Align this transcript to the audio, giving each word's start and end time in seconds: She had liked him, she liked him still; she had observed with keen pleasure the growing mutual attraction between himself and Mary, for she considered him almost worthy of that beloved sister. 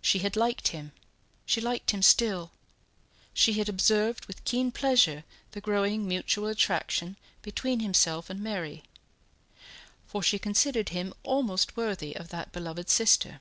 She 0.00 0.20
had 0.20 0.36
liked 0.36 0.68
him, 0.68 0.92
she 1.44 1.60
liked 1.60 1.90
him 1.90 2.00
still; 2.00 2.50
she 3.34 3.58
had 3.58 3.68
observed 3.68 4.24
with 4.24 4.42
keen 4.46 4.72
pleasure 4.72 5.22
the 5.50 5.60
growing 5.60 6.08
mutual 6.08 6.48
attraction 6.48 7.18
between 7.42 7.80
himself 7.80 8.30
and 8.30 8.40
Mary, 8.40 8.84
for 10.06 10.22
she 10.22 10.38
considered 10.38 10.88
him 10.96 11.12
almost 11.24 11.76
worthy 11.76 12.16
of 12.16 12.30
that 12.30 12.52
beloved 12.52 12.88
sister. 12.88 13.38